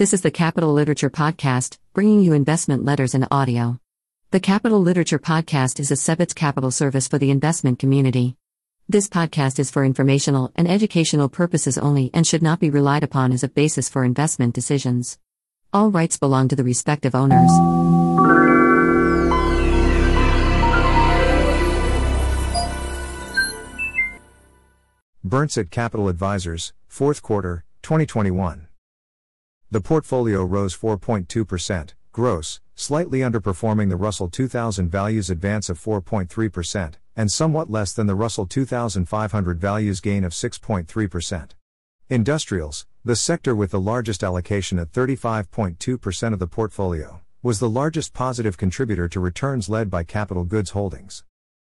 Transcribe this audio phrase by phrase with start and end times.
[0.00, 3.78] This is the Capital Literature Podcast, bringing you investment letters in audio.
[4.30, 8.34] The Capital Literature Podcast is a Sebitz capital service for the investment community.
[8.88, 13.30] This podcast is for informational and educational purposes only and should not be relied upon
[13.30, 15.18] as a basis for investment decisions.
[15.70, 17.50] All rights belong to the respective owners.
[25.22, 28.69] Bernzott Capital Advisors, fourth quarter, 2021.
[29.72, 37.30] The portfolio rose 4.2%, gross, slightly underperforming the Russell 2000 values advance of 4.3%, and
[37.30, 41.50] somewhat less than the Russell 2500 values gain of 6.3%.
[42.08, 48.12] Industrials, the sector with the largest allocation at 35.2% of the portfolio, was the largest
[48.12, 51.22] positive contributor to returns led by capital goods holdings.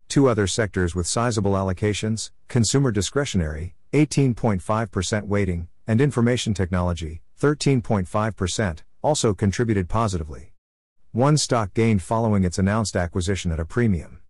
[0.08, 9.34] Two other sectors with sizable allocations consumer discretionary, 18.5% weighting, and information technology, 13.5%, also
[9.34, 10.52] contributed positively.
[11.10, 14.20] One stock gained following its announced acquisition at a premium.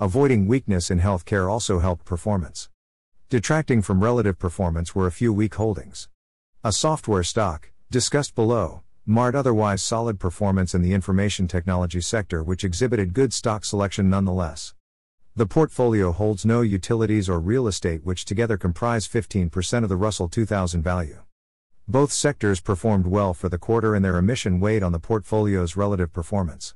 [0.00, 2.70] Avoiding weakness in healthcare also helped performance.
[3.28, 6.08] Detracting from relative performance were a few weak holdings.
[6.64, 12.64] A software stock, discussed below, marred otherwise solid performance in the information technology sector, which
[12.64, 14.74] exhibited good stock selection nonetheless.
[15.34, 20.30] The portfolio holds no utilities or real estate, which together comprise 15% of the Russell
[20.30, 21.25] 2000 value.
[21.88, 26.12] Both sectors performed well for the quarter and their emission weighed on the portfolio's relative
[26.12, 26.74] performance.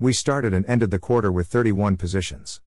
[0.00, 2.60] We started and ended the quarter with 31 positions.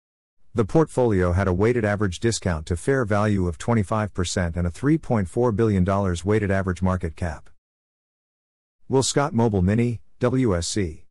[0.55, 5.55] The portfolio had a weighted average discount to fair value of 25% and a $3.4
[5.55, 7.49] billion weighted average market cap.
[8.89, 11.02] WillScot Mobile Mini, WSC.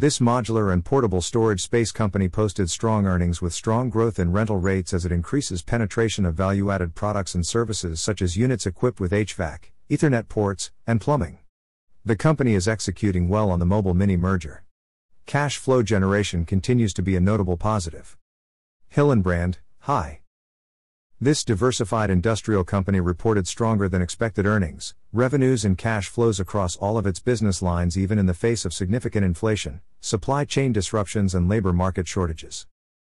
[0.00, 4.58] This modular and portable storage space company posted strong earnings with strong growth in rental
[4.58, 9.00] rates as it increases penetration of value added products and services such as units equipped
[9.00, 11.38] with HVAC, Ethernet ports, and plumbing.
[12.04, 14.62] The company is executing well on the Mobile Mini merger.
[15.26, 18.16] Cash flow generation continues to be a notable positive.
[18.94, 20.20] Hillenbrand, hi.
[21.20, 26.96] This diversified industrial company reported stronger than expected earnings, revenues, and cash flows across all
[26.96, 31.48] of its business lines, even in the face of significant inflation, supply chain disruptions, and
[31.48, 32.68] labor market shortages.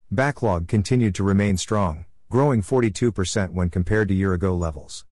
[0.09, 5.05] Backlog continued to remain strong, growing 42% when compared to year ago levels.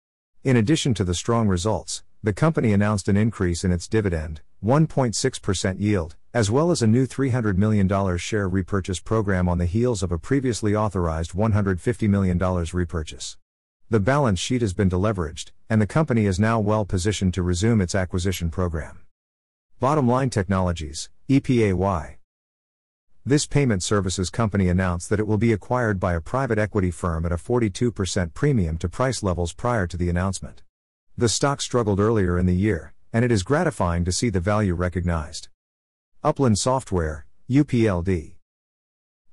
[0.44, 5.80] In addition to the strong results, the company announced an increase in its dividend, 1.6%
[5.80, 10.10] yield, as well as a new $300 million share repurchase program on the heels of
[10.10, 12.36] a previously authorized $150 million
[12.72, 13.38] repurchase.
[13.88, 17.80] The balance sheet has been deleveraged, and the company is now well positioned to resume
[17.80, 19.02] its acquisition program.
[19.80, 22.16] Bottomline Technologies, EPAY.
[23.24, 27.24] This payment services company announced that it will be acquired by a private equity firm
[27.24, 30.64] at a 42% premium to price levels prior to the announcement.
[31.16, 34.74] The stock struggled earlier in the year, and it is gratifying to see the value
[34.74, 35.46] recognized.
[36.24, 38.36] Upland Software, UPLD.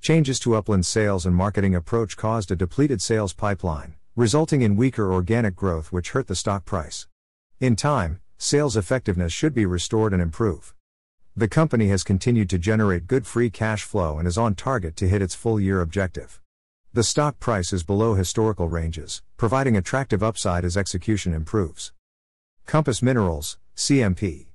[0.01, 5.09] Changes to Upland's sales and marketing approach caused a depleted sales pipeline, resulting in weaker
[5.13, 7.07] organic growth which hurt the stock price.
[7.61, 10.75] In time, sales effectiveness should be restored and improve.
[11.33, 15.07] The company has continued to generate good free cash flow and is on target to
[15.07, 16.41] hit its full year objective.
[16.91, 21.93] The stock price is below historical ranges, providing attractive upside as execution improves.
[22.65, 24.50] Compass Minerals, CMP.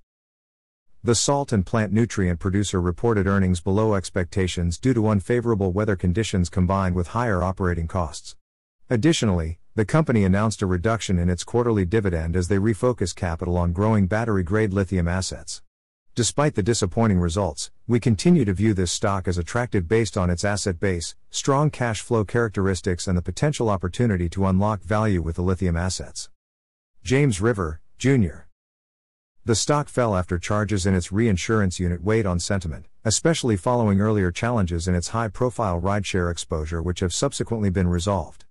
[1.04, 6.48] The salt and plant nutrient producer reported earnings below expectations due to unfavorable weather conditions
[6.48, 8.34] combined with higher operating costs.
[8.90, 13.72] Additionally, the company announced a reduction in its quarterly dividend as they refocus capital on
[13.72, 15.62] growing battery grade lithium assets.
[16.14, 20.46] Despite the disappointing results, we continue to view this stock as attractive based on its
[20.46, 25.42] asset base, strong cash flow characteristics, and the potential opportunity to unlock value with the
[25.42, 26.30] lithium assets.
[27.04, 28.45] James River, Jr.
[29.46, 34.32] The stock fell after charges in its reinsurance unit weighed on sentiment, especially following earlier
[34.32, 38.44] challenges in its high profile rideshare exposure, which have subsequently been resolved.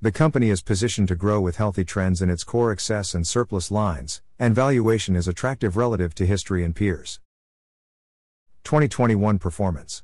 [0.00, 3.70] The company is positioned to grow with healthy trends in its core excess and surplus
[3.70, 7.20] lines, and valuation is attractive relative to history and peers.
[8.64, 10.02] 2021 performance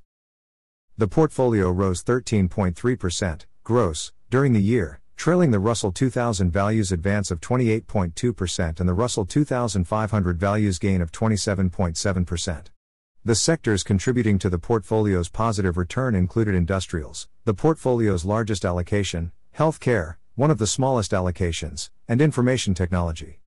[0.99, 7.41] The portfolio rose 13.3%, gross, during the year, trailing the Russell 2000 values advance of
[7.41, 12.67] 28.2% and the Russell 2500 values gain of 27.7%.
[13.25, 20.17] The sectors contributing to the portfolio's positive return included industrials, the portfolio's largest allocation, healthcare,
[20.35, 23.41] one of the smallest allocations, and information technology.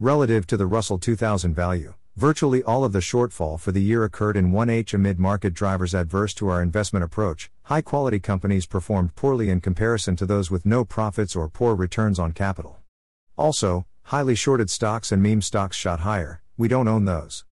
[0.00, 4.36] Relative to the Russell 2000 value, Virtually all of the shortfall for the year occurred
[4.36, 7.50] in 1H amid market drivers adverse to our investment approach.
[7.62, 12.18] High quality companies performed poorly in comparison to those with no profits or poor returns
[12.18, 12.78] on capital.
[13.38, 17.44] Also, Highly shorted stocks and meme stocks shot higher, we don't own those.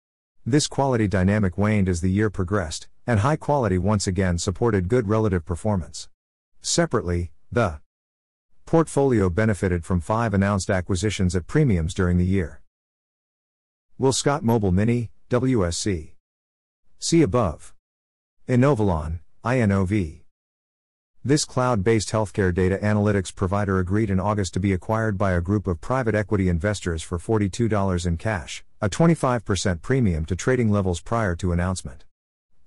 [0.44, 5.08] This quality dynamic waned as the year progressed, and high quality once again supported good
[5.08, 6.10] relative performance.
[6.62, 7.80] Separately, the
[8.66, 12.60] portfolio benefited from five announced acquisitions at premiums during the year.
[14.00, 16.12] WillScot Mobile Mini, WSC.
[17.00, 17.74] See above.
[18.48, 20.22] Inovalon, INOV.
[21.26, 25.42] This cloud based healthcare data analytics provider agreed in August to be acquired by a
[25.42, 31.02] group of private equity investors for $42 in cash, a 25% premium to trading levels
[31.02, 32.06] prior to announcement.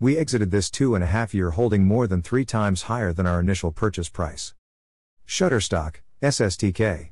[0.01, 3.27] We exited this two and a half year holding more than three times higher than
[3.27, 4.53] our initial purchase price.
[5.29, 7.11] Shutterstock, SSTK.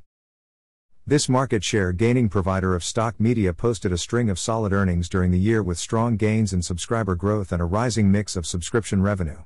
[1.08, 5.30] This market share gaining provider of stock media posted a string of solid earnings during
[5.30, 9.38] the year with strong gains in subscriber growth and a rising mix of subscription revenue.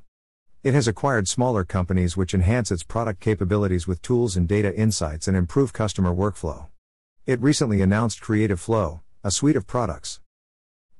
[0.64, 5.28] It has acquired smaller companies which enhance its product capabilities with tools and data insights
[5.28, 6.66] and improve customer workflow.
[7.26, 10.18] It recently announced Creative Flow, a suite of products.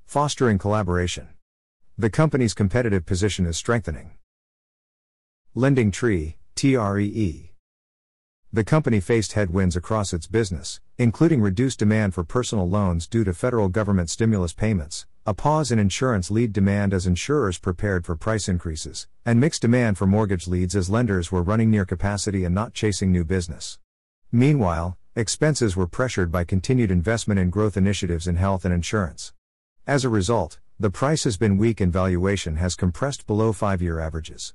[0.05, 1.31] Fostering collaboration.
[1.99, 4.12] The company's competitive position is strengthening.
[5.56, 7.51] LendingTree, TREE.
[8.54, 13.32] The company faced headwinds across its business, including reduced demand for personal loans due to
[13.32, 18.50] federal government stimulus payments, a pause in insurance lead demand as insurers prepared for price
[18.50, 22.75] increases, and mixed demand for mortgage leads as lenders were running near capacity and not
[22.75, 23.78] chasing new business.
[24.31, 29.32] Meanwhile, expenses were pressured by continued investment in growth initiatives in health and insurance.
[29.87, 33.98] As a result, the price has been weak and valuation has compressed below five year
[33.98, 34.52] averages.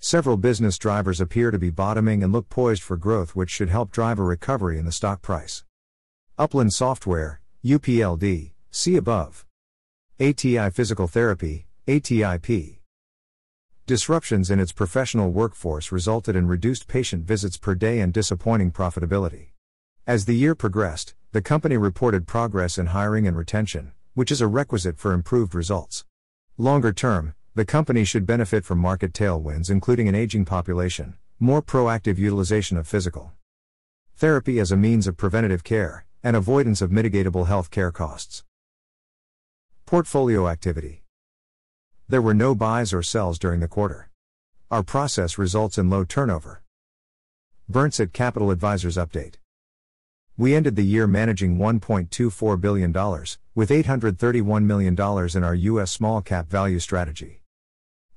[0.00, 3.90] Several business drivers appear to be bottoming and look poised for growth, which should help
[3.90, 5.64] drive a recovery in the stock price.
[6.38, 9.44] Upland Software, UPLD, see above.
[10.20, 12.78] ATI Physical Therapy, ATIP.
[13.86, 19.48] Disruptions in its professional workforce resulted in reduced patient visits per day and disappointing profitability.
[20.06, 24.46] As the year progressed, the company reported progress in hiring and retention, which is a
[24.46, 26.04] requisite for improved results.
[26.56, 32.16] Longer term, the company should benefit from market tailwinds, including an aging population, more proactive
[32.16, 33.32] utilization of physical
[34.14, 38.44] therapy as a means of preventative care, and avoidance of mitigatable health care costs.
[39.86, 41.02] Portfolio activity.
[42.06, 44.08] There were no buys or sells during the quarter.
[44.70, 46.62] Our process results in low turnover.
[47.68, 49.34] Bernzott Capital Advisors Update.
[50.36, 52.92] We ended the year managing $1.24 billion,
[53.56, 55.90] with $831 million in our U.S.
[55.90, 57.38] small cap value strategy.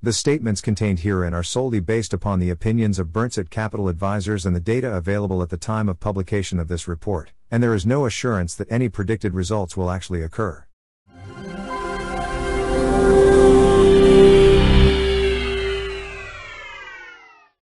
[0.04, 4.56] The statements contained herein are solely based upon the opinions of Bernzott Capital Advisors and
[4.56, 8.08] the data available at the time of publication of this report, and there is no
[8.08, 10.66] assurance that any predicted results will actually occur.